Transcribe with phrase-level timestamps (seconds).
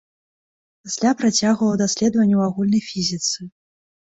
[0.87, 3.39] Пасля, працягваў даследаванні ў агульнай фізіцы.